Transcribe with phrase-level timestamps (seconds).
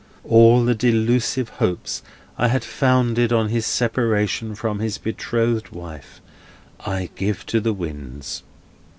[0.23, 2.01] All the delusive hopes
[2.35, 6.21] I had founded on his separation from his betrothed wife,
[6.79, 8.41] I give to the winds.